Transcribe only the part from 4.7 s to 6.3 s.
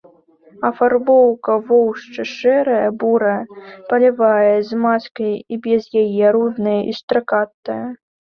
з маскай і без яе,